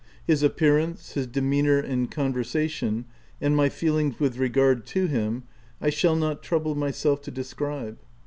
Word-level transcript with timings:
His 0.25 0.41
appearance, 0.41 1.11
his 1.11 1.27
demeanour 1.27 1.77
and 1.77 2.09
conversation, 2.09 3.05
and 3.39 3.55
my 3.55 3.69
feelings 3.69 4.19
with 4.19 4.37
regard 4.39 4.83
to 4.87 5.05
him, 5.05 5.43
I 5.79 5.91
shall 5.91 6.15
not 6.15 6.41
trouble 6.41 6.73
myself 6.73 7.21
to 7.21 7.29
describe. 7.29 7.99